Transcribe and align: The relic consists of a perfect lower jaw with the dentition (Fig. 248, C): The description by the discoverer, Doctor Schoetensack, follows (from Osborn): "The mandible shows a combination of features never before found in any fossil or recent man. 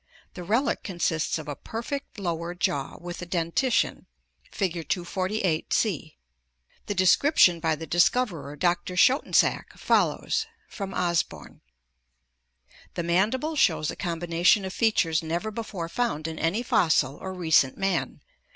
The 0.33 0.43
relic 0.43 0.81
consists 0.81 1.37
of 1.37 1.47
a 1.47 1.55
perfect 1.55 2.17
lower 2.17 2.55
jaw 2.55 2.97
with 2.99 3.19
the 3.19 3.25
dentition 3.27 4.07
(Fig. 4.51 4.89
248, 4.89 5.71
C): 5.71 6.17
The 6.87 6.95
description 6.95 7.59
by 7.59 7.75
the 7.75 7.85
discoverer, 7.85 8.55
Doctor 8.55 8.95
Schoetensack, 8.95 9.77
follows 9.77 10.47
(from 10.67 10.95
Osborn): 10.95 11.61
"The 12.95 13.03
mandible 13.03 13.55
shows 13.55 13.91
a 13.91 13.95
combination 13.95 14.65
of 14.65 14.73
features 14.73 15.21
never 15.21 15.51
before 15.51 15.87
found 15.87 16.27
in 16.27 16.39
any 16.39 16.63
fossil 16.63 17.17
or 17.17 17.31
recent 17.31 17.77
man. 17.77 18.21